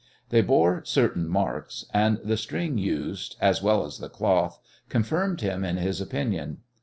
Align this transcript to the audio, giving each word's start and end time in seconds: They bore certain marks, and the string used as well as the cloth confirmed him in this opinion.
They 0.29 0.41
bore 0.41 0.83
certain 0.83 1.27
marks, 1.27 1.85
and 1.93 2.17
the 2.23 2.35
string 2.35 2.79
used 2.79 3.35
as 3.39 3.61
well 3.61 3.85
as 3.85 3.99
the 3.99 4.09
cloth 4.09 4.59
confirmed 4.89 5.41
him 5.41 5.63
in 5.63 5.75
this 5.75 6.01
opinion. 6.01 6.61